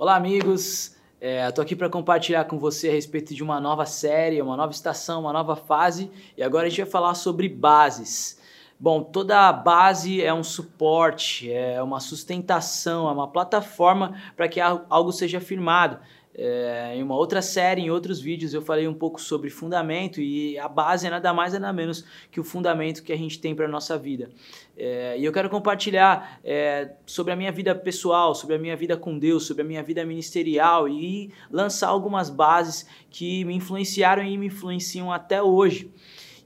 Olá, 0.00 0.16
amigos. 0.16 0.96
Estou 1.20 1.60
aqui 1.60 1.76
para 1.76 1.90
compartilhar 1.90 2.46
com 2.46 2.58
você 2.58 2.88
a 2.88 2.90
respeito 2.90 3.34
de 3.34 3.42
uma 3.42 3.60
nova 3.60 3.84
série, 3.84 4.40
uma 4.40 4.56
nova 4.56 4.72
estação, 4.72 5.20
uma 5.20 5.32
nova 5.34 5.54
fase. 5.54 6.10
E 6.38 6.42
agora 6.42 6.66
a 6.66 6.70
gente 6.70 6.80
vai 6.80 6.90
falar 6.90 7.14
sobre 7.14 7.50
bases. 7.50 8.40
Bom, 8.78 9.02
toda 9.02 9.52
base 9.52 10.22
é 10.22 10.32
um 10.32 10.42
suporte, 10.42 11.52
é 11.52 11.82
uma 11.82 12.00
sustentação, 12.00 13.10
é 13.10 13.12
uma 13.12 13.28
plataforma 13.28 14.18
para 14.34 14.48
que 14.48 14.58
algo 14.58 15.12
seja 15.12 15.38
firmado. 15.38 15.98
É, 16.32 16.92
em 16.94 17.02
uma 17.02 17.16
outra 17.16 17.42
série, 17.42 17.82
em 17.82 17.90
outros 17.90 18.20
vídeos, 18.20 18.54
eu 18.54 18.62
falei 18.62 18.86
um 18.86 18.94
pouco 18.94 19.20
sobre 19.20 19.50
fundamento 19.50 20.20
e 20.20 20.56
a 20.58 20.68
base 20.68 21.06
é 21.06 21.10
nada 21.10 21.34
mais 21.34 21.52
nada 21.52 21.72
menos 21.72 22.04
que 22.30 22.38
o 22.38 22.44
fundamento 22.44 23.02
que 23.02 23.12
a 23.12 23.16
gente 23.16 23.40
tem 23.40 23.54
para 23.54 23.64
a 23.64 23.68
nossa 23.68 23.98
vida. 23.98 24.30
É, 24.76 25.18
e 25.18 25.24
eu 25.24 25.32
quero 25.32 25.50
compartilhar 25.50 26.40
é, 26.44 26.92
sobre 27.04 27.32
a 27.32 27.36
minha 27.36 27.50
vida 27.50 27.74
pessoal, 27.74 28.34
sobre 28.34 28.54
a 28.54 28.58
minha 28.58 28.76
vida 28.76 28.96
com 28.96 29.18
Deus, 29.18 29.44
sobre 29.44 29.62
a 29.62 29.66
minha 29.66 29.82
vida 29.82 30.04
ministerial 30.04 30.88
e 30.88 31.32
lançar 31.50 31.88
algumas 31.88 32.30
bases 32.30 32.86
que 33.10 33.44
me 33.44 33.54
influenciaram 33.54 34.22
e 34.22 34.38
me 34.38 34.46
influenciam 34.46 35.12
até 35.12 35.42
hoje. 35.42 35.92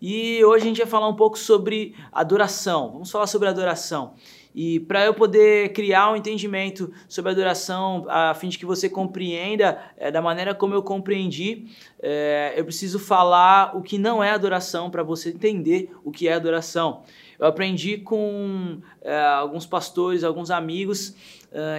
E 0.00 0.44
hoje 0.44 0.64
a 0.64 0.66
gente 0.66 0.78
vai 0.78 0.86
falar 0.86 1.08
um 1.08 1.16
pouco 1.16 1.38
sobre 1.38 1.94
adoração. 2.10 2.92
Vamos 2.92 3.10
falar 3.10 3.26
sobre 3.26 3.48
adoração. 3.48 4.14
E 4.54 4.78
para 4.78 5.04
eu 5.04 5.12
poder 5.12 5.72
criar 5.72 6.12
um 6.12 6.16
entendimento 6.16 6.92
sobre 7.08 7.32
adoração, 7.32 8.06
a 8.08 8.32
fim 8.34 8.48
de 8.48 8.56
que 8.56 8.64
você 8.64 8.88
compreenda 8.88 9.82
é, 9.96 10.12
da 10.12 10.22
maneira 10.22 10.54
como 10.54 10.74
eu 10.74 10.82
compreendi, 10.82 11.66
é, 12.00 12.54
eu 12.56 12.64
preciso 12.64 13.00
falar 13.00 13.76
o 13.76 13.82
que 13.82 13.98
não 13.98 14.22
é 14.22 14.30
adoração 14.30 14.90
para 14.90 15.02
você 15.02 15.30
entender 15.30 15.90
o 16.04 16.12
que 16.12 16.28
é 16.28 16.34
adoração. 16.34 17.02
Eu 17.36 17.46
aprendi 17.46 17.98
com 17.98 18.78
é, 19.02 19.20
alguns 19.20 19.66
pastores, 19.66 20.22
alguns 20.22 20.50
amigos, 20.50 21.14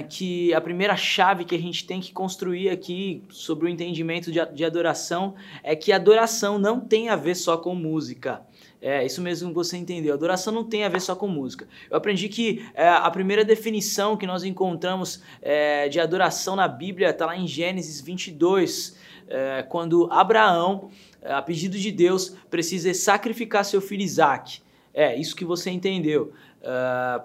que 0.07 0.53
a 0.53 0.61
primeira 0.61 0.95
chave 0.95 1.43
que 1.43 1.53
a 1.53 1.59
gente 1.59 1.85
tem 1.85 1.99
que 1.99 2.13
construir 2.13 2.69
aqui 2.69 3.21
sobre 3.29 3.65
o 3.65 3.69
entendimento 3.69 4.31
de, 4.31 4.39
de 4.53 4.63
adoração 4.63 5.35
é 5.61 5.75
que 5.75 5.91
adoração 5.91 6.57
não 6.57 6.79
tem 6.79 7.09
a 7.09 7.17
ver 7.17 7.35
só 7.35 7.57
com 7.57 7.75
música. 7.75 8.41
É, 8.85 9.03
isso 9.03 9.19
mesmo 9.19 9.49
que 9.49 9.55
você 9.55 9.77
entendeu. 9.77 10.13
Adoração 10.13 10.53
não 10.53 10.63
tem 10.63 10.83
a 10.83 10.89
ver 10.89 11.01
só 11.01 11.15
com 11.15 11.27
música. 11.27 11.67
Eu 11.89 11.97
aprendi 11.97 12.29
que 12.29 12.63
é, 12.75 12.87
a 12.87 13.09
primeira 13.09 13.43
definição 13.43 14.15
que 14.15 14.27
nós 14.27 14.43
encontramos 14.43 15.23
é, 15.41 15.89
de 15.89 15.99
adoração 15.99 16.55
na 16.55 16.67
Bíblia 16.67 17.09
está 17.09 17.25
lá 17.25 17.35
em 17.35 17.47
Gênesis 17.47 17.99
22, 17.99 18.95
é, 19.27 19.63
quando 19.63 20.07
Abraão, 20.11 20.91
é, 21.19 21.33
a 21.33 21.41
pedido 21.41 21.79
de 21.79 21.91
Deus, 21.91 22.35
precisa 22.47 22.93
sacrificar 22.93 23.65
seu 23.65 23.81
filho 23.81 24.03
Isaac. 24.03 24.61
É, 24.93 25.19
isso 25.19 25.35
que 25.35 25.43
você 25.43 25.71
entendeu. 25.71 26.31
É, 26.61 27.21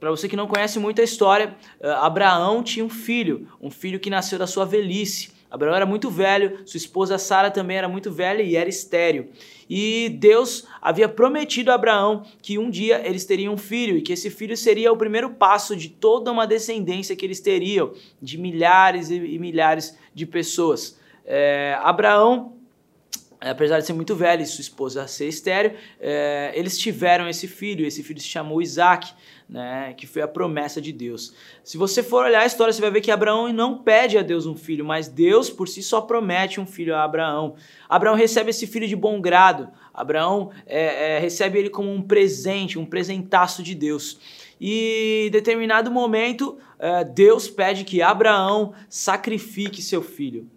Para 0.00 0.10
você 0.10 0.28
que 0.28 0.34
não 0.34 0.48
conhece 0.48 0.80
muito 0.80 1.00
a 1.00 1.04
história, 1.04 1.56
Abraão 2.00 2.60
tinha 2.60 2.84
um 2.84 2.90
filho, 2.90 3.46
um 3.62 3.70
filho 3.70 4.00
que 4.00 4.10
nasceu 4.10 4.36
da 4.36 4.48
sua 4.48 4.64
velhice. 4.64 5.30
Abraão 5.54 5.76
era 5.76 5.86
muito 5.86 6.10
velho, 6.10 6.58
sua 6.66 6.78
esposa 6.78 7.16
Sara 7.16 7.48
também 7.48 7.76
era 7.76 7.88
muito 7.88 8.10
velha 8.10 8.42
e 8.42 8.56
era 8.56 8.68
estéril. 8.68 9.28
E 9.70 10.08
Deus 10.18 10.66
havia 10.82 11.08
prometido 11.08 11.70
a 11.70 11.74
Abraão 11.74 12.24
que 12.42 12.58
um 12.58 12.68
dia 12.68 13.00
eles 13.06 13.24
teriam 13.24 13.54
um 13.54 13.56
filho 13.56 13.96
e 13.96 14.02
que 14.02 14.12
esse 14.12 14.30
filho 14.30 14.56
seria 14.56 14.92
o 14.92 14.96
primeiro 14.96 15.30
passo 15.30 15.76
de 15.76 15.90
toda 15.90 16.32
uma 16.32 16.44
descendência 16.44 17.14
que 17.14 17.24
eles 17.24 17.38
teriam, 17.38 17.92
de 18.20 18.36
milhares 18.36 19.10
e 19.10 19.38
milhares 19.38 19.96
de 20.12 20.26
pessoas. 20.26 20.98
É, 21.24 21.78
Abraão 21.80 22.56
apesar 23.50 23.80
de 23.80 23.86
ser 23.86 23.92
muito 23.92 24.14
velho 24.14 24.42
e 24.42 24.46
sua 24.46 24.62
esposa 24.62 25.06
ser 25.06 25.28
estéreo, 25.28 25.74
é, 26.00 26.52
eles 26.54 26.78
tiveram 26.78 27.28
esse 27.28 27.46
filho, 27.46 27.86
esse 27.86 28.02
filho 28.02 28.20
se 28.20 28.26
chamou 28.26 28.62
Isaac, 28.62 29.12
né, 29.48 29.92
que 29.96 30.06
foi 30.06 30.22
a 30.22 30.28
promessa 30.28 30.80
de 30.80 30.92
Deus. 30.92 31.34
Se 31.62 31.76
você 31.76 32.02
for 32.02 32.24
olhar 32.24 32.40
a 32.40 32.46
história, 32.46 32.72
você 32.72 32.80
vai 32.80 32.90
ver 32.90 33.00
que 33.00 33.10
Abraão 33.10 33.52
não 33.52 33.78
pede 33.78 34.16
a 34.16 34.22
Deus 34.22 34.46
um 34.46 34.56
filho, 34.56 34.84
mas 34.84 35.08
Deus 35.08 35.50
por 35.50 35.68
si 35.68 35.82
só 35.82 36.00
promete 36.00 36.60
um 36.60 36.66
filho 36.66 36.94
a 36.94 37.04
Abraão. 37.04 37.54
Abraão 37.88 38.14
recebe 38.14 38.50
esse 38.50 38.66
filho 38.66 38.88
de 38.88 38.96
bom 38.96 39.20
grado, 39.20 39.68
Abraão 39.92 40.50
é, 40.66 41.16
é, 41.16 41.18
recebe 41.18 41.58
ele 41.58 41.70
como 41.70 41.92
um 41.92 42.02
presente, 42.02 42.78
um 42.78 42.86
presentaço 42.86 43.62
de 43.62 43.74
Deus. 43.74 44.18
E 44.60 45.26
em 45.26 45.30
determinado 45.30 45.90
momento, 45.90 46.56
Deus 47.12 47.48
pede 47.48 47.82
que 47.84 48.00
Abraão 48.00 48.72
sacrifique 48.88 49.82
seu 49.82 50.00
filho. 50.00 50.48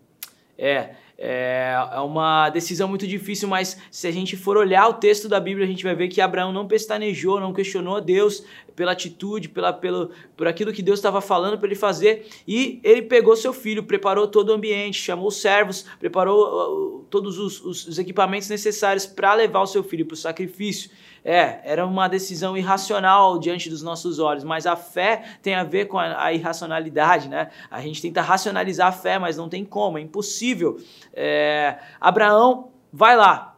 É, 0.57 0.91
é, 1.17 1.73
é 1.93 1.99
uma 1.99 2.49
decisão 2.49 2.87
muito 2.87 3.07
difícil, 3.07 3.47
mas 3.47 3.77
se 3.89 4.07
a 4.07 4.11
gente 4.11 4.37
for 4.37 4.55
olhar 4.55 4.87
o 4.87 4.93
texto 4.93 5.27
da 5.27 5.39
Bíblia, 5.39 5.65
a 5.65 5.69
gente 5.69 5.83
vai 5.83 5.95
ver 5.95 6.07
que 6.07 6.21
Abraão 6.21 6.53
não 6.53 6.67
pestanejou, 6.67 7.39
não 7.39 7.53
questionou 7.53 7.97
a 7.97 7.99
Deus 7.99 8.43
pela 8.77 8.91
atitude, 8.91 9.49
pela, 9.49 9.73
pelo, 9.73 10.11
por 10.37 10.47
aquilo 10.47 10.71
que 10.71 10.83
Deus 10.83 10.99
estava 10.99 11.19
falando 11.19 11.57
para 11.57 11.67
ele 11.67 11.75
fazer, 11.75 12.27
e 12.47 12.79
ele 12.83 13.01
pegou 13.01 13.35
seu 13.35 13.51
filho, 13.51 13.83
preparou 13.83 14.27
todo 14.27 14.49
o 14.49 14.53
ambiente, 14.53 15.01
chamou 15.01 15.29
os 15.29 15.37
servos, 15.41 15.83
preparou 15.99 17.03
todos 17.09 17.39
os, 17.39 17.59
os, 17.59 17.87
os 17.87 17.97
equipamentos 17.97 18.47
necessários 18.49 19.07
para 19.07 19.33
levar 19.33 19.61
o 19.61 19.65
seu 19.65 19.83
filho 19.83 20.05
para 20.05 20.13
o 20.13 20.17
sacrifício. 20.17 20.91
É, 21.25 21.59
era 21.63 21.87
uma 21.87 22.07
decisão 22.07 22.55
irracional 22.55 23.39
diante 23.39 23.67
dos 23.67 23.81
nossos 23.81 24.19
olhos, 24.19 24.43
mas 24.43 24.67
a 24.67 24.75
fé 24.75 25.23
tem 25.41 25.55
a 25.55 25.63
ver 25.63 25.87
com 25.87 25.97
a, 25.97 26.25
a 26.25 26.31
irracionalidade, 26.31 27.27
né? 27.27 27.49
A 27.71 27.81
gente 27.81 27.99
tenta 27.99 28.21
racionalizar 28.21 28.89
a 28.89 28.91
fé, 28.91 29.17
mas 29.17 29.35
não 29.35 29.49
tem 29.49 29.65
como, 29.65 29.97
é 29.97 30.01
impossível. 30.01 30.79
É, 31.11 31.79
Abraão 31.99 32.69
vai 32.93 33.17
lá, 33.17 33.56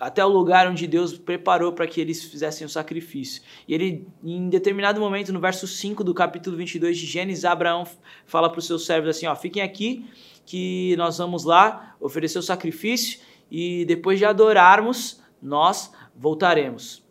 até 0.00 0.24
o 0.24 0.28
lugar 0.28 0.66
onde 0.66 0.86
Deus 0.86 1.16
preparou 1.18 1.72
para 1.74 1.86
que 1.86 2.00
eles 2.00 2.24
fizessem 2.24 2.66
o 2.66 2.70
sacrifício. 2.70 3.42
E 3.68 3.74
ele, 3.74 4.08
em 4.24 4.48
determinado 4.48 4.98
momento, 4.98 5.30
no 5.30 5.38
verso 5.38 5.66
5 5.66 6.02
do 6.02 6.14
capítulo 6.14 6.56
22 6.56 6.96
de 6.96 7.04
Gênesis, 7.04 7.44
Abraão 7.44 7.86
fala 8.24 8.48
para 8.48 8.58
os 8.58 8.66
seus 8.66 8.86
servos 8.86 9.10
assim: 9.10 9.26
ó, 9.26 9.36
fiquem 9.36 9.62
aqui, 9.62 10.06
que 10.46 10.96
nós 10.96 11.18
vamos 11.18 11.44
lá 11.44 11.94
oferecer 12.00 12.38
o 12.38 12.42
sacrifício 12.42 13.20
e 13.50 13.84
depois 13.84 14.18
de 14.18 14.24
adorarmos, 14.24 15.20
nós 15.42 15.92
voltaremos. 16.16 17.04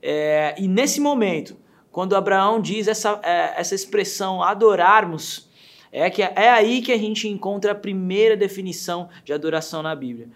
É, 0.00 0.54
e 0.58 0.66
nesse 0.66 1.00
momento, 1.00 1.56
quando 1.90 2.16
Abraão 2.16 2.60
diz 2.60 2.88
essa, 2.88 3.20
é, 3.22 3.60
essa 3.60 3.74
expressão 3.74 4.42
adorarmos, 4.42 5.50
é, 5.92 6.08
que, 6.08 6.22
é 6.22 6.48
aí 6.48 6.80
que 6.80 6.90
a 6.90 6.98
gente 6.98 7.28
encontra 7.28 7.72
a 7.72 7.74
primeira 7.74 8.34
definição 8.34 9.10
de 9.22 9.32
adoração 9.34 9.82
na 9.82 9.94
Bíblia. 9.94 10.30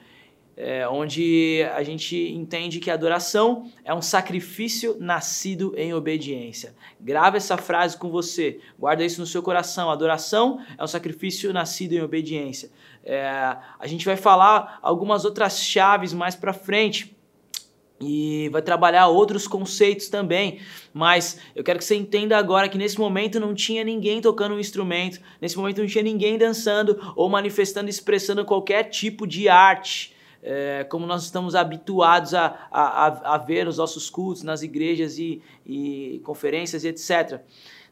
É, 0.56 0.88
onde 0.88 1.62
a 1.74 1.82
gente 1.82 2.16
entende 2.16 2.80
que 2.80 2.90
a 2.90 2.94
adoração 2.94 3.70
é 3.84 3.92
um 3.92 4.00
sacrifício 4.00 4.96
nascido 4.98 5.74
em 5.76 5.92
obediência. 5.92 6.74
Grava 6.98 7.36
essa 7.36 7.58
frase 7.58 7.98
com 7.98 8.08
você, 8.10 8.58
guarda 8.78 9.04
isso 9.04 9.20
no 9.20 9.26
seu 9.26 9.42
coração. 9.42 9.90
adoração 9.90 10.58
é 10.78 10.82
um 10.82 10.86
sacrifício 10.86 11.52
nascido 11.52 11.92
em 11.92 12.00
obediência. 12.00 12.70
É, 13.04 13.28
a 13.78 13.86
gente 13.86 14.06
vai 14.06 14.16
falar 14.16 14.78
algumas 14.80 15.26
outras 15.26 15.60
chaves 15.60 16.14
mais 16.14 16.34
para 16.34 16.54
frente 16.54 17.16
e 18.00 18.48
vai 18.50 18.60
trabalhar 18.60 19.06
outros 19.08 19.46
conceitos 19.46 20.08
também, 20.08 20.60
mas 20.92 21.38
eu 21.54 21.64
quero 21.64 21.78
que 21.78 21.84
você 21.84 21.94
entenda 21.94 22.36
agora 22.36 22.68
que 22.68 22.76
nesse 22.76 22.98
momento 22.98 23.40
não 23.40 23.54
tinha 23.54 23.82
ninguém 23.82 24.20
tocando 24.20 24.54
um 24.54 24.60
instrumento, 24.60 25.20
nesse 25.40 25.56
momento 25.56 25.80
não 25.80 25.86
tinha 25.86 26.04
ninguém 26.04 26.36
dançando 26.36 27.12
ou 27.16 27.28
manifestando, 27.28 27.88
expressando 27.88 28.44
qualquer 28.44 28.84
tipo 28.84 29.26
de 29.26 29.48
arte, 29.48 30.14
é, 30.42 30.84
como 30.84 31.06
nós 31.06 31.24
estamos 31.24 31.54
habituados 31.54 32.34
a, 32.34 32.68
a, 32.70 33.34
a, 33.34 33.38
ver 33.38 33.66
nos 33.66 33.78
nossos 33.78 34.08
cultos, 34.10 34.42
nas 34.42 34.62
igrejas 34.62 35.18
e, 35.18 35.42
e 35.64 36.20
conferências 36.24 36.84
e 36.84 36.88
etc. 36.88 37.40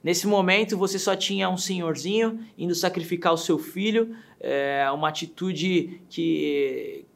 Nesse 0.02 0.26
momento 0.26 0.76
você 0.76 0.98
só 0.98 1.16
tinha 1.16 1.48
um 1.48 1.56
senhorzinho 1.56 2.40
indo 2.58 2.74
sacrificar 2.74 3.32
o 3.32 3.38
seu 3.38 3.58
filho, 3.58 4.14
é, 4.38 4.86
uma 4.92 5.08
atitude 5.08 6.00
que 6.08 7.06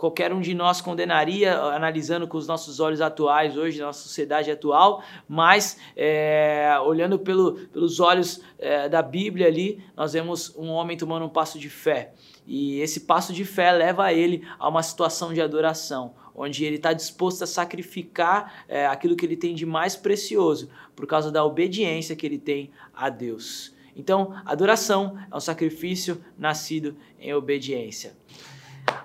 qualquer 0.00 0.32
um 0.32 0.40
de 0.40 0.54
nós 0.54 0.80
condenaria, 0.80 1.60
analisando 1.60 2.26
com 2.26 2.38
os 2.38 2.46
nossos 2.46 2.80
olhos 2.80 3.02
atuais, 3.02 3.58
hoje, 3.58 3.78
na 3.78 3.84
nossa 3.88 4.00
sociedade 4.00 4.50
atual, 4.50 5.04
mas 5.28 5.78
é, 5.94 6.74
olhando 6.82 7.18
pelo, 7.18 7.56
pelos 7.66 8.00
olhos 8.00 8.40
é, 8.58 8.88
da 8.88 9.02
Bíblia 9.02 9.46
ali, 9.46 9.84
nós 9.94 10.14
vemos 10.14 10.56
um 10.56 10.68
homem 10.68 10.96
tomando 10.96 11.26
um 11.26 11.28
passo 11.28 11.58
de 11.58 11.68
fé. 11.68 12.14
E 12.52 12.80
esse 12.80 13.02
passo 13.02 13.32
de 13.32 13.44
fé 13.44 13.70
leva 13.70 14.12
ele 14.12 14.44
a 14.58 14.68
uma 14.68 14.82
situação 14.82 15.32
de 15.32 15.40
adoração, 15.40 16.16
onde 16.34 16.64
ele 16.64 16.76
está 16.76 16.92
disposto 16.92 17.44
a 17.44 17.46
sacrificar 17.46 18.64
é, 18.66 18.88
aquilo 18.88 19.14
que 19.14 19.24
ele 19.24 19.36
tem 19.36 19.54
de 19.54 19.64
mais 19.64 19.94
precioso, 19.94 20.68
por 20.96 21.06
causa 21.06 21.30
da 21.30 21.44
obediência 21.44 22.16
que 22.16 22.26
ele 22.26 22.38
tem 22.38 22.72
a 22.92 23.08
Deus. 23.08 23.72
Então, 23.94 24.34
adoração 24.44 25.16
é 25.30 25.36
um 25.36 25.38
sacrifício 25.38 26.20
nascido 26.36 26.96
em 27.20 27.32
obediência. 27.32 28.16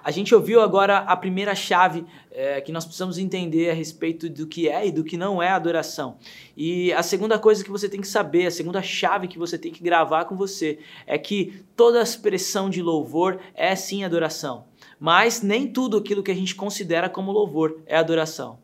A 0.04 0.12
gente 0.12 0.36
ouviu 0.36 0.62
agora 0.62 1.00
a 1.00 1.16
primeira 1.16 1.56
chave 1.56 2.06
é, 2.32 2.62
que 2.62 2.72
nós 2.72 2.86
precisamos 2.86 3.18
entender 3.18 3.70
a 3.70 3.74
respeito 3.74 4.30
do 4.30 4.46
que 4.46 4.70
é 4.70 4.88
e 4.88 4.92
do 4.92 5.04
que 5.04 5.18
não 5.18 5.42
é 5.42 5.50
adoração. 5.50 6.18
E 6.56 6.94
a 6.94 7.02
segunda 7.02 7.40
coisa 7.40 7.64
que 7.64 7.72
você 7.72 7.90
tem 7.90 8.02
que 8.02 8.08
saber, 8.08 8.46
a 8.46 8.52
segunda 8.52 8.82
chave 8.82 9.28
que 9.28 9.40
você 9.40 9.58
tem 9.58 9.72
que 9.72 9.84
gravar 9.84 10.26
com 10.26 10.36
você, 10.36 10.80
é 11.08 11.18
que 11.18 11.64
toda 11.76 12.02
expressão 12.02 12.70
de 12.70 12.82
louvor 12.82 13.40
é 13.54 13.76
sim 13.76 14.04
adoração. 14.04 14.66
Mas 15.00 15.42
nem 15.42 15.68
tudo 15.68 15.98
aquilo 15.98 16.24
que 16.24 16.32
a 16.32 16.36
gente 16.36 16.56
considera 16.56 17.10
como 17.10 17.32
louvor 17.32 17.82
é 17.86 17.98
adoração. 17.98 18.60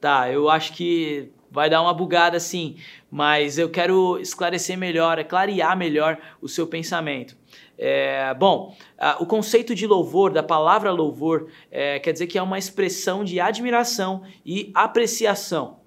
Tá, 0.00 0.30
eu 0.30 0.48
acho 0.48 0.74
que 0.74 1.30
vai 1.50 1.68
dar 1.68 1.82
uma 1.82 1.94
bugada 1.94 2.36
assim, 2.36 2.76
mas 3.10 3.58
eu 3.58 3.68
quero 3.68 4.18
esclarecer 4.20 4.76
melhor, 4.76 5.22
clarear 5.24 5.76
melhor 5.76 6.18
o 6.40 6.48
seu 6.48 6.66
pensamento. 6.66 7.36
É, 7.78 8.34
bom, 8.34 8.74
a, 8.98 9.22
o 9.22 9.26
conceito 9.26 9.74
de 9.74 9.86
louvor, 9.86 10.32
da 10.32 10.42
palavra 10.42 10.90
louvor, 10.90 11.48
é, 11.70 12.00
quer 12.00 12.12
dizer 12.12 12.26
que 12.26 12.36
é 12.36 12.42
uma 12.42 12.58
expressão 12.58 13.22
de 13.22 13.38
admiração 13.38 14.22
e 14.44 14.72
apreciação. 14.74 15.78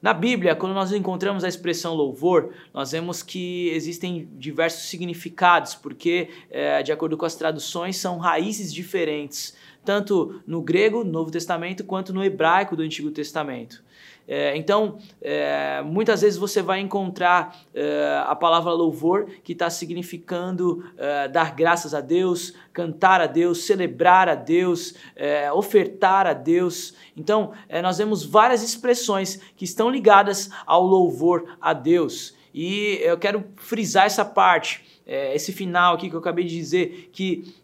Na 0.00 0.14
Bíblia, 0.14 0.54
quando 0.54 0.74
nós 0.74 0.92
encontramos 0.92 1.42
a 1.42 1.48
expressão 1.48 1.92
louvor, 1.92 2.54
nós 2.72 2.92
vemos 2.92 3.20
que 3.20 3.68
existem 3.70 4.28
diversos 4.34 4.88
significados, 4.88 5.74
porque, 5.74 6.28
é, 6.50 6.84
de 6.84 6.92
acordo 6.92 7.16
com 7.16 7.26
as 7.26 7.34
traduções, 7.34 7.96
são 7.96 8.16
raízes 8.16 8.72
diferentes, 8.72 9.56
tanto 9.84 10.40
no 10.46 10.62
grego, 10.62 11.04
Novo 11.04 11.30
Testamento, 11.30 11.84
quanto 11.84 12.12
no 12.12 12.22
hebraico 12.22 12.76
do 12.76 12.82
Antigo 12.82 13.10
Testamento. 13.10 13.82
É, 14.30 14.54
então, 14.54 14.98
é, 15.22 15.80
muitas 15.80 16.20
vezes 16.20 16.38
você 16.38 16.60
vai 16.60 16.80
encontrar 16.80 17.56
é, 17.72 18.22
a 18.26 18.36
palavra 18.36 18.70
louvor 18.74 19.26
que 19.42 19.54
está 19.54 19.70
significando 19.70 20.84
é, 20.98 21.28
dar 21.28 21.54
graças 21.56 21.94
a 21.94 22.02
Deus, 22.02 22.52
cantar 22.70 23.22
a 23.22 23.26
Deus, 23.26 23.64
celebrar 23.64 24.28
a 24.28 24.34
Deus, 24.34 24.94
é, 25.16 25.50
ofertar 25.50 26.26
a 26.26 26.34
Deus. 26.34 26.92
Então, 27.16 27.52
é, 27.70 27.80
nós 27.80 27.96
vemos 27.96 28.22
várias 28.22 28.62
expressões 28.62 29.40
que 29.56 29.64
estão 29.64 29.88
ligadas 29.88 30.50
ao 30.66 30.84
louvor 30.84 31.56
a 31.58 31.72
Deus. 31.72 32.36
E 32.60 32.98
eu 33.04 33.16
quero 33.16 33.44
frisar 33.54 34.06
essa 34.06 34.24
parte, 34.24 34.84
esse 35.06 35.52
final 35.52 35.94
aqui 35.94 36.10
que 36.10 36.16
eu 36.16 36.18
acabei 36.18 36.44
de 36.44 36.56
dizer, 36.56 37.08
que 37.12 37.54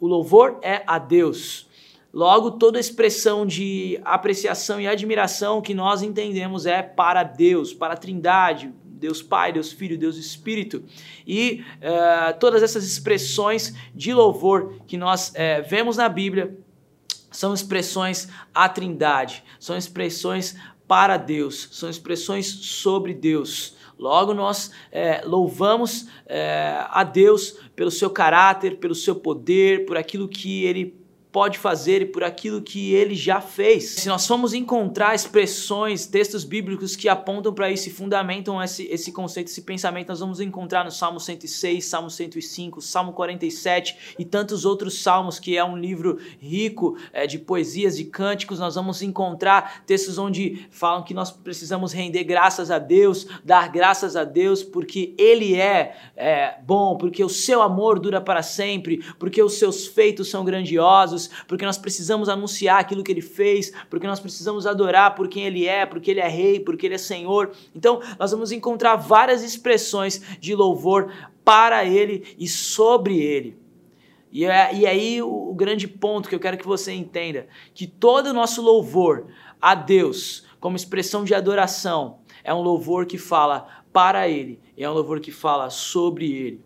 o 0.00 0.06
louvor 0.06 0.58
é 0.62 0.82
a 0.86 0.98
Deus. 0.98 1.68
Logo, 2.10 2.52
toda 2.52 2.80
expressão 2.80 3.44
de 3.44 4.00
apreciação 4.02 4.80
e 4.80 4.88
admiração 4.88 5.60
que 5.60 5.74
nós 5.74 6.00
entendemos 6.00 6.64
é 6.64 6.82
para 6.82 7.22
Deus, 7.22 7.74
para 7.74 7.92
a 7.92 7.96
Trindade, 7.98 8.72
Deus 8.84 9.20
Pai, 9.20 9.52
Deus 9.52 9.70
Filho, 9.70 9.98
Deus 9.98 10.16
Espírito. 10.16 10.82
E 11.26 11.62
uh, 11.82 12.38
todas 12.40 12.62
essas 12.62 12.86
expressões 12.86 13.74
de 13.94 14.14
louvor 14.14 14.76
que 14.86 14.96
nós 14.96 15.28
uh, 15.28 15.68
vemos 15.68 15.98
na 15.98 16.08
Bíblia 16.08 16.56
são 17.30 17.52
expressões 17.52 18.30
à 18.54 18.66
Trindade, 18.66 19.44
são 19.60 19.76
expressões 19.76 20.56
para 20.86 21.16
Deus, 21.16 21.68
são 21.72 21.90
expressões 21.90 22.46
sobre 22.46 23.12
Deus. 23.12 23.73
Logo, 23.98 24.34
nós 24.34 24.70
é, 24.90 25.22
louvamos 25.24 26.08
é, 26.26 26.84
a 26.88 27.04
Deus 27.04 27.58
pelo 27.74 27.90
seu 27.90 28.10
caráter, 28.10 28.78
pelo 28.78 28.94
seu 28.94 29.14
poder, 29.14 29.86
por 29.86 29.96
aquilo 29.96 30.28
que 30.28 30.64
ele 30.64 31.03
pode 31.34 31.58
fazer 31.58 32.00
e 32.00 32.06
por 32.06 32.22
aquilo 32.22 32.62
que 32.62 32.94
ele 32.94 33.16
já 33.16 33.40
fez. 33.40 33.96
Se 33.96 34.06
nós 34.06 34.24
formos 34.24 34.54
encontrar 34.54 35.16
expressões, 35.16 36.06
textos 36.06 36.44
bíblicos 36.44 36.94
que 36.94 37.08
apontam 37.08 37.52
para 37.52 37.68
isso 37.72 37.88
e 37.88 37.92
fundamentam 37.92 38.62
esse, 38.62 38.84
esse 38.84 39.10
conceito, 39.10 39.48
esse 39.48 39.62
pensamento, 39.62 40.10
nós 40.10 40.20
vamos 40.20 40.38
encontrar 40.38 40.84
no 40.84 40.92
Salmo 40.92 41.18
106, 41.18 41.86
Salmo 41.86 42.08
105, 42.08 42.80
Salmo 42.80 43.12
47 43.12 44.14
e 44.16 44.24
tantos 44.24 44.64
outros 44.64 45.02
salmos, 45.02 45.40
que 45.40 45.56
é 45.56 45.64
um 45.64 45.76
livro 45.76 46.20
rico 46.38 46.96
é, 47.12 47.26
de 47.26 47.40
poesias, 47.40 47.96
de 47.96 48.04
cânticos. 48.04 48.60
Nós 48.60 48.76
vamos 48.76 49.02
encontrar 49.02 49.82
textos 49.84 50.18
onde 50.18 50.68
falam 50.70 51.02
que 51.02 51.12
nós 51.12 51.32
precisamos 51.32 51.92
render 51.92 52.22
graças 52.22 52.70
a 52.70 52.78
Deus, 52.78 53.26
dar 53.44 53.72
graças 53.72 54.14
a 54.14 54.22
Deus, 54.22 54.62
porque 54.62 55.12
Ele 55.18 55.56
é, 55.56 55.96
é 56.14 56.58
bom, 56.62 56.96
porque 56.96 57.24
o 57.24 57.28
seu 57.28 57.60
amor 57.60 57.98
dura 57.98 58.20
para 58.20 58.40
sempre, 58.40 59.04
porque 59.18 59.42
os 59.42 59.54
seus 59.54 59.84
feitos 59.84 60.30
são 60.30 60.44
grandiosos 60.44 61.23
porque 61.46 61.64
nós 61.64 61.78
precisamos 61.78 62.28
anunciar 62.28 62.80
aquilo 62.80 63.02
que 63.02 63.12
ele 63.12 63.20
fez, 63.20 63.72
porque 63.90 64.06
nós 64.06 64.20
precisamos 64.20 64.66
adorar 64.66 65.14
por 65.14 65.28
quem 65.28 65.44
ele 65.44 65.66
é, 65.66 65.84
porque 65.86 66.10
ele 66.10 66.20
é 66.20 66.28
rei, 66.28 66.60
porque 66.60 66.86
ele 66.86 66.94
é 66.94 66.98
senhor. 66.98 67.52
Então, 67.74 68.00
nós 68.18 68.30
vamos 68.30 68.52
encontrar 68.52 68.96
várias 68.96 69.42
expressões 69.42 70.20
de 70.40 70.54
louvor 70.54 71.12
para 71.44 71.84
ele 71.84 72.34
e 72.38 72.48
sobre 72.48 73.18
ele. 73.18 73.56
E, 74.32 74.44
é, 74.44 74.74
e 74.74 74.86
aí 74.86 75.22
o, 75.22 75.50
o 75.50 75.54
grande 75.54 75.86
ponto 75.86 76.28
que 76.28 76.34
eu 76.34 76.40
quero 76.40 76.58
que 76.58 76.66
você 76.66 76.92
entenda, 76.92 77.46
que 77.72 77.86
todo 77.86 78.26
o 78.26 78.32
nosso 78.32 78.60
louvor 78.60 79.28
a 79.60 79.74
Deus, 79.74 80.44
como 80.58 80.76
expressão 80.76 81.24
de 81.24 81.34
adoração, 81.34 82.18
é 82.42 82.52
um 82.52 82.60
louvor 82.60 83.06
que 83.06 83.16
fala 83.16 83.68
para 83.92 84.28
ele, 84.28 84.60
é 84.76 84.90
um 84.90 84.92
louvor 84.92 85.20
que 85.20 85.30
fala 85.30 85.70
sobre 85.70 86.32
ele. 86.32 86.60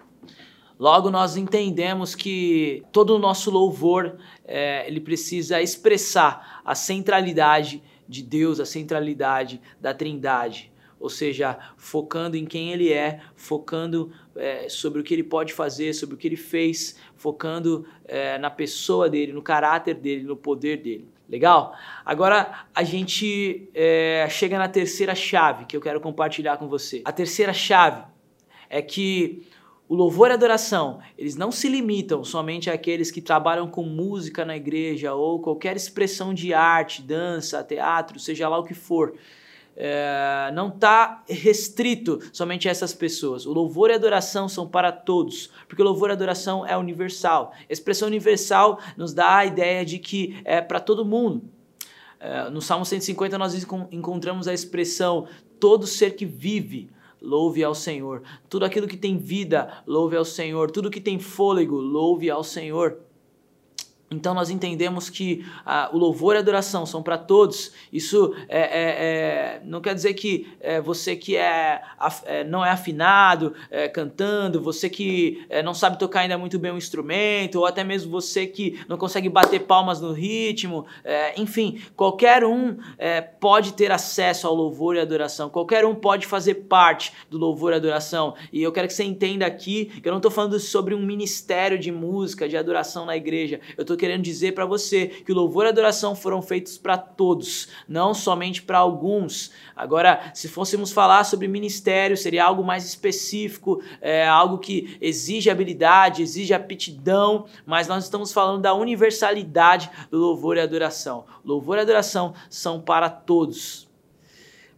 Logo, 0.78 1.10
nós 1.10 1.36
entendemos 1.36 2.14
que 2.14 2.84
todo 2.92 3.16
o 3.16 3.18
nosso 3.18 3.50
louvor 3.50 4.16
é, 4.44 4.86
ele 4.86 5.00
precisa 5.00 5.60
expressar 5.60 6.62
a 6.64 6.74
centralidade 6.74 7.82
de 8.08 8.22
Deus, 8.22 8.60
a 8.60 8.64
centralidade 8.64 9.60
da 9.80 9.92
Trindade. 9.92 10.70
Ou 11.00 11.08
seja, 11.08 11.58
focando 11.76 12.36
em 12.36 12.44
quem 12.44 12.72
ele 12.72 12.92
é, 12.92 13.20
focando 13.34 14.12
é, 14.36 14.68
sobre 14.68 15.00
o 15.00 15.04
que 15.04 15.14
ele 15.14 15.22
pode 15.22 15.52
fazer, 15.52 15.92
sobre 15.94 16.14
o 16.14 16.18
que 16.18 16.26
ele 16.26 16.36
fez, 16.36 16.96
focando 17.16 17.84
é, 18.04 18.38
na 18.38 18.50
pessoa 18.50 19.08
dele, 19.08 19.32
no 19.32 19.42
caráter 19.42 19.94
dele, 19.94 20.22
no 20.22 20.36
poder 20.36 20.78
dele. 20.78 21.08
Legal? 21.28 21.76
Agora 22.04 22.66
a 22.74 22.82
gente 22.82 23.68
é, 23.74 24.26
chega 24.30 24.58
na 24.58 24.68
terceira 24.68 25.14
chave 25.14 25.66
que 25.66 25.76
eu 25.76 25.80
quero 25.80 26.00
compartilhar 26.00 26.56
com 26.56 26.68
você. 26.68 27.02
A 27.04 27.12
terceira 27.12 27.52
chave 27.52 28.02
é 28.70 28.80
que 28.80 29.46
o 29.88 29.94
louvor 29.94 30.28
e 30.28 30.32
a 30.32 30.34
adoração, 30.34 30.98
eles 31.16 31.34
não 31.34 31.50
se 31.50 31.66
limitam 31.66 32.22
somente 32.22 32.68
àqueles 32.68 33.10
que 33.10 33.22
trabalham 33.22 33.66
com 33.66 33.82
música 33.84 34.44
na 34.44 34.54
igreja 34.54 35.14
ou 35.14 35.40
qualquer 35.40 35.76
expressão 35.76 36.34
de 36.34 36.52
arte, 36.52 37.00
dança, 37.00 37.64
teatro, 37.64 38.20
seja 38.20 38.48
lá 38.48 38.58
o 38.58 38.64
que 38.64 38.74
for. 38.74 39.14
É, 39.74 40.50
não 40.52 40.68
está 40.68 41.22
restrito 41.28 42.18
somente 42.32 42.68
a 42.68 42.70
essas 42.70 42.92
pessoas. 42.92 43.46
O 43.46 43.52
louvor 43.52 43.88
e 43.88 43.94
a 43.94 43.96
adoração 43.96 44.48
são 44.48 44.68
para 44.68 44.92
todos, 44.92 45.50
porque 45.66 45.80
o 45.80 45.84
louvor 45.84 46.10
e 46.10 46.12
a 46.12 46.14
adoração 46.14 46.66
é 46.66 46.76
universal. 46.76 47.52
A 47.58 47.72
expressão 47.72 48.08
universal 48.08 48.78
nos 48.96 49.14
dá 49.14 49.36
a 49.36 49.46
ideia 49.46 49.86
de 49.86 49.98
que 49.98 50.38
é 50.44 50.60
para 50.60 50.80
todo 50.80 51.04
mundo. 51.04 51.44
É, 52.20 52.50
no 52.50 52.60
Salmo 52.60 52.84
150 52.84 53.38
nós 53.38 53.54
encontramos 53.90 54.48
a 54.48 54.52
expressão 54.52 55.26
todo 55.58 55.86
ser 55.86 56.14
que 56.14 56.26
vive 56.26 56.90
louve 57.20 57.62
ao 57.64 57.74
Senhor. 57.74 58.22
Tudo 58.48 58.64
aquilo 58.64 58.86
que 58.88 58.96
tem 58.96 59.18
vida, 59.18 59.82
louve 59.86 60.16
ao 60.16 60.24
Senhor. 60.24 60.70
Tudo 60.70 60.90
que 60.90 61.00
tem 61.00 61.18
fôlego, 61.18 61.76
louve 61.76 62.30
ao 62.30 62.44
Senhor. 62.44 62.98
Então 64.10 64.32
nós 64.32 64.48
entendemos 64.48 65.10
que 65.10 65.44
ah, 65.66 65.90
o 65.92 65.98
louvor 65.98 66.34
e 66.34 66.38
a 66.38 66.40
adoração 66.40 66.86
são 66.86 67.02
para 67.02 67.18
todos. 67.18 67.72
Isso 67.92 68.34
é, 68.48 68.60
é, 68.60 68.68
é, 68.70 69.62
não 69.64 69.80
quer 69.80 69.94
dizer 69.94 70.14
que 70.14 70.48
é, 70.60 70.80
você 70.80 71.14
que 71.14 71.36
é, 71.36 71.82
é, 72.24 72.44
não 72.44 72.64
é 72.64 72.70
afinado 72.70 73.54
é, 73.70 73.86
cantando, 73.88 74.62
você 74.62 74.88
que 74.88 75.46
não 75.64 75.74
sabe 75.74 75.98
tocar 75.98 76.20
ainda 76.20 76.38
muito 76.38 76.58
bem 76.58 76.72
um 76.72 76.76
instrumento, 76.76 77.56
ou 77.56 77.66
até 77.66 77.84
mesmo 77.84 78.10
você 78.10 78.46
que 78.46 78.80
não 78.88 78.96
consegue 78.96 79.28
bater 79.28 79.60
palmas 79.60 80.00
no 80.00 80.12
ritmo. 80.12 80.86
enfim, 81.36 81.80
qualquer 81.96 82.44
um 82.44 82.76
pode 83.40 83.72
ter 83.74 83.90
acesso 83.90 84.46
ao 84.46 84.54
louvor 84.54 84.96
e 84.96 85.00
adoração. 85.00 85.50
Qualquer 85.50 85.84
um 85.84 85.94
pode 85.94 86.26
fazer 86.26 86.54
parte 86.54 87.12
do 87.30 87.38
louvor 87.38 87.72
e 87.72 87.76
adoração. 87.76 88.34
E 88.52 88.62
eu 88.62 88.72
quero 88.72 88.88
que 88.88 88.94
você 88.94 89.04
entenda 89.04 89.46
aqui 89.46 89.86
que 89.86 90.08
eu 90.08 90.12
não 90.12 90.18
estou 90.18 90.30
falando 90.30 90.58
sobre 90.58 90.94
um 90.94 91.04
ministério 91.04 91.78
de 91.78 91.90
música, 91.90 92.48
de 92.48 92.56
adoração 92.56 93.04
na 93.04 93.16
igreja. 93.16 93.60
Eu 93.76 93.82
estou 93.82 93.96
querendo 93.98 94.22
dizer 94.22 94.54
para 94.54 94.64
você 94.64 95.06
que 95.06 95.32
o 95.32 95.34
louvor 95.34 95.64
e 95.64 95.66
a 95.66 95.70
adoração 95.70 96.14
foram 96.14 96.40
feitos 96.40 96.78
para 96.78 96.96
todos, 96.96 97.68
não 97.88 98.14
somente 98.14 98.62
para 98.62 98.78
alguns. 98.78 99.50
Agora, 99.76 100.30
se 100.32 100.48
fôssemos 100.48 100.92
falar 100.92 101.24
sobre 101.24 101.48
ministério, 101.48 102.16
seria 102.16 102.44
algo 102.44 102.62
mais 102.62 102.86
específico, 102.86 103.82
é, 104.00 104.26
algo 104.26 104.58
que 104.58 104.96
exige 105.00 105.50
habilidade, 105.50 106.22
exige 106.22 106.54
aptidão, 106.54 107.46
mas 107.66 107.88
nós 107.88 108.04
estamos 108.04 108.32
falando 108.32 108.62
da 108.62 108.74
universalidade 108.74 109.90
do 110.10 110.18
louvor 110.18 110.56
e 110.56 110.60
adoração. 110.60 111.24
Louvor 111.44 111.78
e 111.78 111.80
adoração 111.80 112.34
são 112.48 112.80
para 112.80 113.10
todos. 113.10 113.87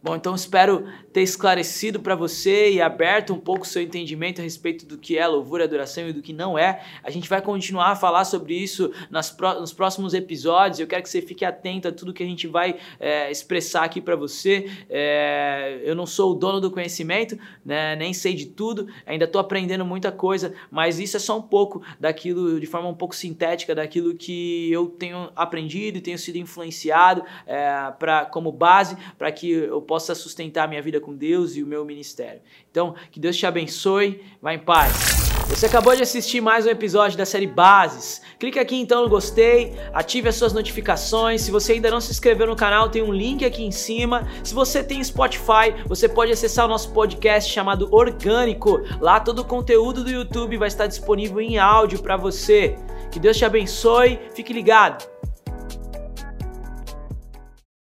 Bom, 0.03 0.17
então 0.17 0.35
espero 0.35 0.87
ter 1.13 1.21
esclarecido 1.21 2.01
para 2.01 2.15
você 2.15 2.71
e 2.71 2.81
aberto 2.81 3.35
um 3.35 3.39
pouco 3.39 3.63
o 3.63 3.67
seu 3.67 3.83
entendimento 3.83 4.41
a 4.41 4.45
respeito 4.45 4.87
do 4.87 4.97
que 4.97 5.19
é 5.19 5.27
louvor 5.27 5.61
adoração 5.61 6.09
e 6.09 6.13
do 6.13 6.23
que 6.23 6.33
não 6.33 6.59
é. 6.59 6.83
A 7.03 7.11
gente 7.11 7.29
vai 7.29 7.43
continuar 7.43 7.91
a 7.91 7.97
falar 7.97 8.25
sobre 8.25 8.55
isso 8.55 8.91
nas 9.11 9.37
nos 9.59 9.75
próximos 9.75 10.15
episódios. 10.15 10.81
Eu 10.81 10.87
quero 10.87 11.03
que 11.03 11.09
você 11.11 11.21
fique 11.21 11.45
atento 11.45 11.87
a 11.87 11.93
tudo 11.93 12.15
que 12.15 12.23
a 12.23 12.27
gente 12.27 12.47
vai 12.47 12.77
é, 12.99 13.31
expressar 13.31 13.85
aqui 13.85 14.01
para 14.01 14.17
você. 14.17 14.71
É, 14.89 15.81
eu 15.85 15.95
não 15.95 16.07
sou 16.07 16.33
o 16.33 16.35
dono 16.35 16.61
do 16.61 16.71
conhecimento, 16.71 17.39
né, 17.63 17.95
nem 17.95 18.15
sei 18.15 18.33
de 18.33 18.47
tudo, 18.47 18.89
ainda 19.05 19.27
estou 19.27 19.41
aprendendo 19.41 19.85
muita 19.85 20.11
coisa, 20.11 20.55
mas 20.71 20.99
isso 20.99 21.19
é 21.19 21.21
só 21.21 21.39
um 21.39 21.43
pouco 21.43 21.83
daquilo, 21.99 22.59
de 22.59 22.67
forma 22.67 22.89
um 22.89 22.95
pouco 22.95 23.15
sintética, 23.15 23.75
daquilo 23.75 24.15
que 24.15 24.73
eu 24.73 24.87
tenho 24.87 25.31
aprendido 25.37 25.99
e 25.99 26.01
tenho 26.01 26.19
sido 26.19 26.37
influenciado 26.37 27.23
é, 27.47 27.93
pra, 27.99 28.25
como 28.25 28.51
base 28.51 28.97
para 29.19 29.31
que 29.31 29.51
eu 29.51 29.90
possa 29.91 30.15
sustentar 30.15 30.67
a 30.67 30.69
minha 30.69 30.81
vida 30.81 31.01
com 31.01 31.17
Deus 31.17 31.57
e 31.57 31.65
o 31.65 31.67
meu 31.67 31.85
ministério. 31.85 32.41
Então, 32.71 32.95
que 33.11 33.19
Deus 33.19 33.37
te 33.37 33.45
abençoe. 33.45 34.23
Vá 34.41 34.55
em 34.55 34.59
paz. 34.61 34.93
Você 35.49 35.67
acabou 35.67 35.97
de 35.97 36.03
assistir 36.05 36.41
mais 36.41 36.65
um 36.65 36.69
episódio 36.69 37.19
da 37.19 37.27
série 37.27 37.49
Bases. 37.49 38.23
Clique 38.39 38.61
aqui 38.61 38.77
então 38.77 39.03
no 39.03 39.09
gostei, 39.09 39.75
ative 39.93 40.29
as 40.29 40.37
suas 40.37 40.53
notificações. 40.53 41.41
Se 41.41 41.51
você 41.51 41.73
ainda 41.73 41.91
não 41.91 42.01
se 42.01 42.13
inscreveu 42.13 42.47
no 42.47 42.55
canal, 42.55 42.89
tem 42.89 43.03
um 43.03 43.13
link 43.13 43.45
aqui 43.45 43.65
em 43.65 43.73
cima. 43.73 44.29
Se 44.45 44.55
você 44.55 44.85
tem 44.85 45.03
Spotify, 45.03 45.75
você 45.89 46.09
pode 46.09 46.31
acessar 46.31 46.67
o 46.67 46.69
nosso 46.69 46.93
podcast 46.93 47.53
chamado 47.53 47.89
Orgânico. 47.91 48.81
Lá 49.01 49.19
todo 49.19 49.41
o 49.41 49.45
conteúdo 49.45 50.05
do 50.05 50.11
YouTube 50.11 50.57
vai 50.57 50.69
estar 50.69 50.87
disponível 50.87 51.41
em 51.41 51.59
áudio 51.59 52.01
para 52.01 52.17
você. 52.17 52.77
Que 53.11 53.19
Deus 53.19 53.37
te 53.37 53.45
abençoe, 53.45 54.21
fique 54.37 54.53
ligado. 54.53 55.05